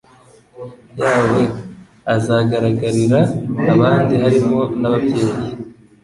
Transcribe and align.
yawe 1.01 1.41
azagaragarira 2.15 3.19
abandi 3.73 4.13
harimo 4.23 4.59
n 4.79 4.83
ababyeyi 4.87 5.41